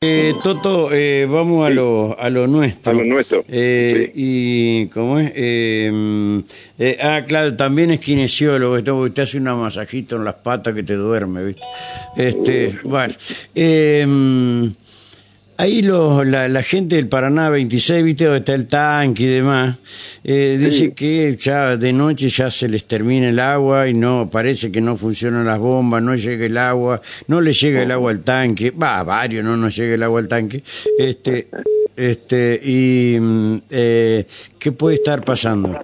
[0.00, 2.92] Eh, Toto, eh, vamos a, lo, a lo nuestro.
[2.92, 5.32] A lo nuestro, Eh, Y, ¿cómo es?
[5.34, 6.38] Eh, mm,
[6.78, 10.72] eh, ah, claro, también es kinesiólogo, esto, porque te hace una masajito en las patas
[10.72, 11.62] que te duerme, ¿viste?
[12.16, 13.12] Este, bueno.
[15.60, 18.26] Ahí los, la, la gente del Paraná 26, ¿viste?
[18.26, 19.80] Donde está el tanque y demás,
[20.22, 24.70] eh, dice que ya de noche ya se les termina el agua y no, parece
[24.70, 28.20] que no funcionan las bombas, no llega el agua, no le llega el agua al
[28.20, 30.62] tanque, va, a varios no nos llega el agua al tanque,
[30.96, 31.48] este,
[31.96, 34.26] este, y, mm, eh,
[34.60, 35.76] ¿qué puede estar pasando?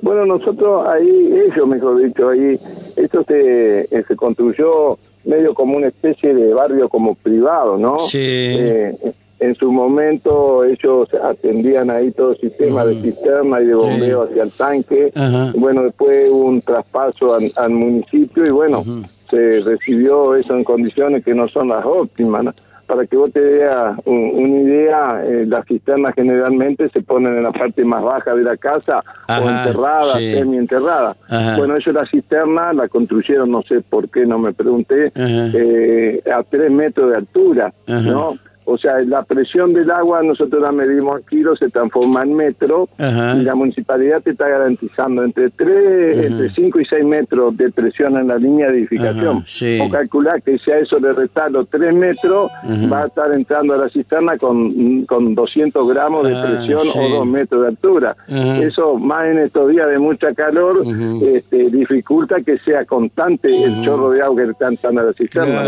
[0.00, 2.58] Bueno, nosotros ahí, ellos mejor dicho, ahí,
[2.96, 7.98] esto se, eh, se construyó medio como una especie de barrio como privado, ¿no?
[8.00, 8.18] Sí.
[8.20, 8.94] Eh,
[9.38, 14.44] en su momento ellos atendían ahí todo el sistema de cisterna y de bombeo hacia
[14.44, 15.12] el tanque.
[15.54, 18.82] Bueno, después hubo un traspaso al, al municipio y bueno,
[19.30, 22.44] se recibió eso en condiciones que no son las óptimas.
[22.44, 22.54] ¿no?
[22.86, 27.42] Para que vos te veas un- una idea, eh, las cisternas generalmente se ponen en
[27.42, 30.32] la parte más baja de la casa o enterradas, sí.
[30.34, 31.16] semi-enterradas.
[31.56, 36.42] Bueno, ellos la cisterna la construyeron, no sé por qué, no me pregunté, eh, a
[36.42, 38.00] tres metros de altura, Ajá.
[38.02, 38.38] ¿no?
[38.68, 42.88] O sea, la presión del agua nosotros la medimos en kilos, se transforma en metro
[42.98, 43.36] Ajá.
[43.36, 48.16] y la municipalidad te está garantizando entre tres, entre 5 y 6 metros de presión
[48.16, 49.44] en la línea de edificación.
[49.46, 49.78] Sí.
[49.80, 52.88] O calcular que si a eso le restar los 3 metros, Ajá.
[52.92, 56.98] va a estar entrando a la cisterna con, con 200 gramos de Ah, presión sí.
[56.98, 58.16] o 2 metros de altura.
[58.28, 58.58] Ajá.
[58.62, 60.82] Eso, más en estos días de mucha calor,
[61.22, 65.12] este, dificulta que sea constante el chorro de agua que le está entrando a la
[65.12, 65.62] cisterna.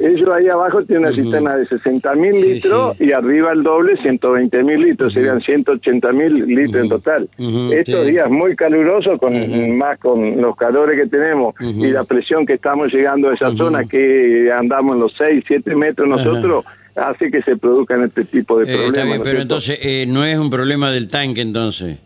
[0.00, 3.04] Ellos ahí abajo tienen una cisterna de 60 mil Sí, litros sí.
[3.06, 7.28] y arriba el doble, 120 mil litros, serían 180 mil litros en total.
[7.38, 8.10] Ujú, Estos sí.
[8.12, 12.92] días muy calurosos, con más con los calores que tenemos y la presión que estamos
[12.92, 16.64] llegando a esa zona, que andamos en los 6, 7 metros nosotros,
[16.96, 18.92] hace que se produzcan este tipo de Eh, problemas.
[18.94, 19.42] bien, ¿no es pero cierto?
[19.42, 21.98] entonces eh, no es un problema del tanque entonces,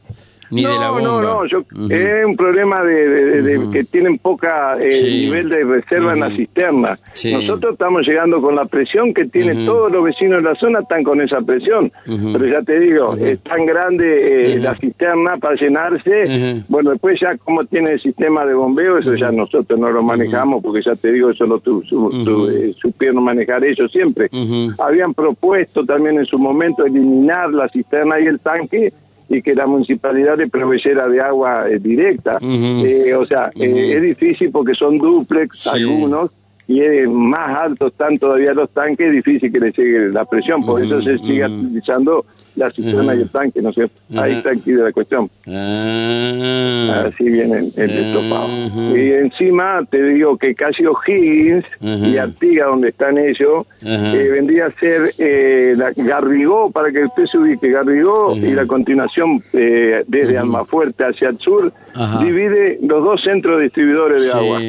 [0.53, 1.03] ni no, de la bomba.
[1.09, 3.71] No, no, yo, es un problema de, de- de- Ujú.
[3.71, 5.11] que tienen poca eh, Sí.
[5.25, 6.99] nivel de reserva en la cisterna.
[7.15, 7.33] Sí.
[7.33, 11.03] Nosotros estamos llegando con la presión que tienen todos los vecinos de la zona, están
[11.03, 11.91] con esa presión.
[12.05, 16.63] Pero ya te digo, es tan grande eh, la cisterna para llenarse.
[16.69, 20.63] Bueno, después ya como tiene el sistema de bombeo, eso ya nosotros no lo manejamos,
[20.63, 24.29] porque ya te digo, eso lo tu- su- eh, supieron manejar ellos siempre
[24.79, 28.93] habían propuesto también en su momento eliminar la cisterna y el tanque
[29.35, 32.39] y que la municipalidad le proveyera de agua eh, directa.
[32.43, 35.69] Eh, o sea, eh, es difícil porque son duplex Sí.
[35.71, 36.31] algunos
[36.81, 40.83] y más altos están todavía los tanques, es difícil que le llegue la presión, por
[40.83, 42.25] eso se Ujú, sigue utilizando
[42.55, 43.95] la cisterna y el tanque, ¿no es cierto?
[44.15, 45.31] Ahí está aquí de la cuestión.
[45.47, 47.05] Ah.
[47.07, 48.47] Así viene el, el estofado.
[48.67, 48.97] ujú.
[48.97, 54.71] Y encima te digo que casi O'Higgins y Artigas, donde están ellos, eh, vendría a
[54.73, 60.37] ser eh, la Garrigó, para que usted se ubique, Garrigó, y la continuación eh, desde
[60.39, 61.73] Almafuerte hacia el sur,
[62.23, 64.37] divide los dos centros distribuidores de Sí.
[64.37, 64.61] agua.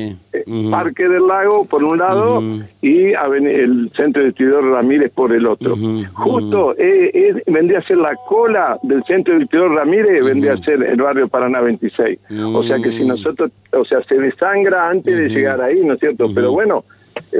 [0.72, 2.62] Parque del Lago por un lado Ujú.
[2.82, 5.76] y aven- el centro distribuidor Ramírez por el otro.
[6.14, 10.84] Justo eh, eh, vendría a ser la cola del centro distribuidor Ramírez, vendría a ser
[10.84, 12.20] el barrio Paraná 26.
[12.54, 16.00] O sea que si nosotros, o sea, se desangra antes de llegar ahí, ¿no es
[16.00, 16.28] cierto?
[16.34, 16.84] Pero bueno,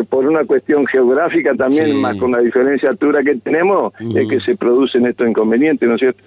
[0.10, 1.94] por una cuestión geográfica también, Sí.
[1.94, 5.96] más con la diferencia de altura que tenemos, es que se producen estos inconvenientes, ¿no
[5.96, 6.24] es cierto?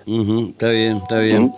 [0.50, 1.50] Está bien, está bien.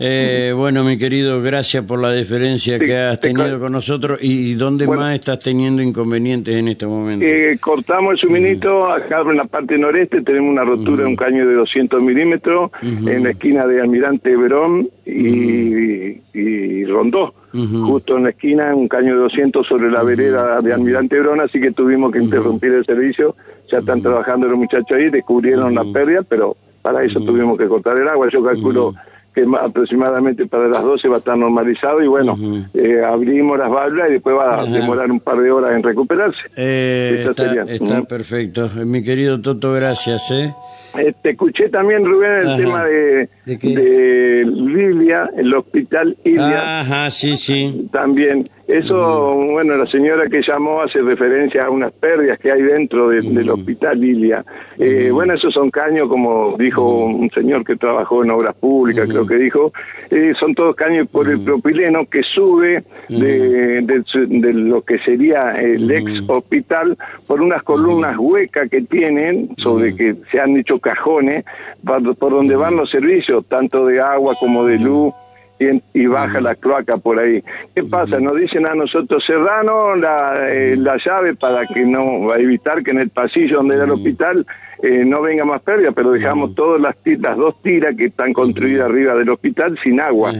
[0.00, 4.18] Eh, bueno, mi querido, gracias por la deferencia Sí, que has te tenido con nosotros.
[4.22, 5.02] ¿Y dónde Bueno.
[5.02, 7.24] más estás teniendo inconvenientes en este momento?
[7.26, 11.46] Eh, cortamos el suministro, acá en la parte noreste tenemos una rotura de un caño
[11.46, 17.34] de 200 milímetros en la esquina de Almirante Verón y, y Rondó.
[17.52, 21.60] Justo en la esquina, un caño de 200 sobre la vereda de Almirante Verón, así
[21.60, 23.34] que tuvimos que interrumpir el servicio.
[23.70, 27.96] Ya están trabajando los muchachos ahí, descubrieron la pérdida, pero para eso tuvimos que cortar
[27.98, 28.28] el agua.
[28.30, 28.94] Yo calculo
[29.36, 32.36] que ma- aproximadamente para las 12 va a estar normalizado y bueno,
[32.72, 34.72] eh, abrimos las válvulas y después va a Ajá.
[34.72, 36.38] demorar un par de horas en recuperarse.
[36.56, 37.62] Eh, está sería.
[37.70, 38.06] está Ujú.
[38.08, 38.70] perfecto.
[38.78, 40.30] Eh, Mi querido Toto, gracias.
[40.30, 40.54] ¿eh?
[40.98, 42.56] Eh, te escuché también, Rubén, el Ajá.
[42.56, 46.80] tema de, ¿De de Lilia, el hospital Ilia.
[46.80, 47.88] Ajá, sí, sí.
[47.92, 53.08] También, eso, bueno, la señora que llamó hace referencia a unas pérdidas que hay dentro
[53.10, 54.44] de- del hospital Lilia.
[54.78, 59.26] Eh, Bueno, esos son caños, como dijo un señor que trabajó en obras públicas, creo
[59.26, 59.72] que dijo,
[60.10, 65.52] eh, son todos caños por el propileno que sube de, de de lo que sería
[65.60, 66.96] el ex hospital
[67.26, 71.44] por unas columnas huecas que tienen, sobre que se han hecho cajones,
[71.84, 75.14] por, por donde van los servicios, tanto de agua como de luz
[75.58, 77.42] y, baja la cloaca por ahí.
[77.74, 78.20] ¿Qué pasa?
[78.20, 83.00] Nos dicen a nosotros, cerranos la, eh, la llave para que no, evitar que en
[83.00, 84.46] el pasillo donde era el hospital
[84.82, 88.88] eh, no venga más pérdida, pero dejamos todas las, las dos tiras que están construidas
[88.90, 90.32] arriba del hospital sin agua.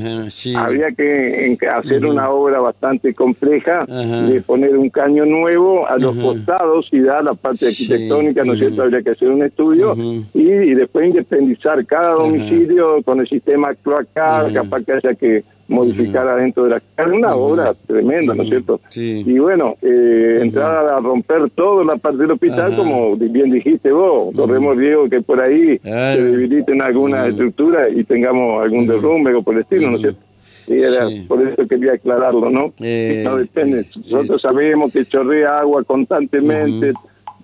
[0.57, 6.89] Había que hacer una obra bastante compleja de poner un caño nuevo a los costados
[6.93, 8.83] y dar la parte arquitectónica, ¿no es cierto?
[8.83, 9.95] Habría que hacer un estudio
[10.35, 16.65] y, después independizar cada domicilio con el sistema cloacal, capaz que haya que modificar adentro
[16.65, 17.11] de la casa.
[17.11, 18.81] Una obra tremenda, ¿no es cierto?
[18.95, 24.35] Y bueno, eh, entrar a romper toda la parte del hospital, como bien dijiste vos,
[24.35, 29.55] corremos riesgo que por ahí se debiliten alguna estructura y tengamos algún derrumbe o por
[29.55, 30.21] el estilo, ¿no es cierto?
[30.69, 32.73] Y era por eso quería aclararlo, ¿no?
[32.81, 33.81] Eh, no depende.
[33.81, 36.93] Eh, Nosotros sabemos que chorrea agua constantemente,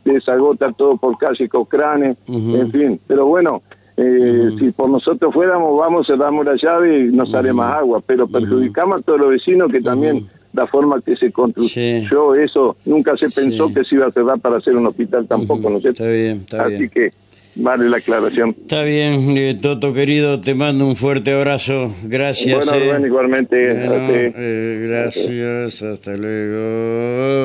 [0.04, 3.00] desagota todo por casi cocranes, en fin.
[3.06, 3.62] Pero bueno,
[4.02, 8.26] eh, Si por nosotros fuéramos, vamos, cerramos la llave y nos sale más agua, pero
[8.26, 13.30] perjudicamos a todos los vecinos que también la forma que se construyó eso, nunca se
[13.30, 16.04] pensó que se iba a cerrar para hacer un hospital tampoco, ¿no es cierto?
[16.04, 17.10] Está bien, está Así que
[17.54, 18.50] vale la aclaración.
[18.60, 21.94] Está bien, eh, Toto querido, te mando un fuerte abrazo.
[22.04, 22.66] Gracias.
[22.66, 23.06] Bueno, eh.
[23.06, 23.56] igualmente.
[23.58, 27.41] eh, gracias, hasta luego.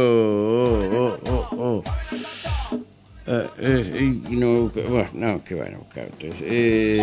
[3.68, 6.08] Uh, no, bueno, no, que bueno, buscar.
[6.22, 6.98] Eh,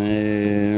[0.00, 0.77] eh,